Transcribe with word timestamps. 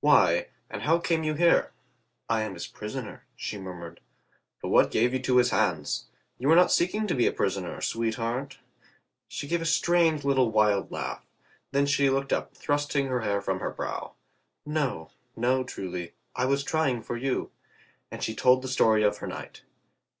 "Why, 0.00 0.48
and 0.68 0.82
how 0.82 0.98
came 0.98 1.22
you 1.22 1.34
here?" 1.34 1.70
"I 2.28 2.42
am 2.42 2.54
his 2.54 2.66
prisoner," 2.66 3.24
she 3.36 3.56
murmured. 3.56 4.00
"But 4.60 4.70
what 4.70 4.90
gave 4.90 5.12
you 5.12 5.20
to 5.20 5.36
his 5.36 5.50
hands? 5.50 6.06
You 6.38 6.48
were 6.48 6.56
not 6.56 6.72
seeking 6.72 7.06
to 7.06 7.14
be 7.14 7.28
a 7.28 7.32
prisoner, 7.32 7.80
sweet 7.80 8.16
heart?" 8.16 8.58
She 9.28 9.46
gave 9.46 9.62
a 9.62 9.64
strange 9.64 10.24
little 10.24 10.50
wild 10.50 10.90
laugh. 10.90 11.24
Then 11.70 11.86
she 11.86 12.10
looked 12.10 12.32
up, 12.32 12.56
thrusting 12.56 13.08
the 13.08 13.20
hair 13.22 13.40
from 13.40 13.60
her 13.60 13.70
brow. 13.70 14.14
"No, 14.64 15.12
no 15.36 15.62
truly. 15.62 16.14
I 16.34 16.46
was 16.46 16.64
trying 16.64 17.02
for 17.04 17.16
you," 17.16 17.52
and 18.10 18.24
she 18.24 18.34
told 18.34 18.62
the 18.62 18.66
story 18.68 19.04
of 19.04 19.18
her 19.18 19.28
night. 19.28 19.62